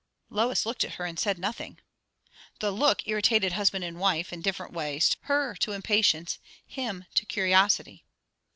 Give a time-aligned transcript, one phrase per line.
[0.31, 1.77] Lois looked at her, and said nothing.
[2.59, 8.03] The look irritated husband and wife, in different ways; her to impatience, him to curiosity.